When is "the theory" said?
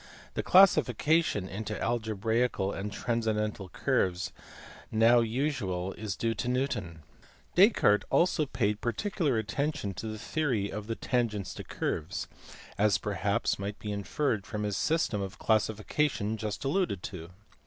10.07-10.71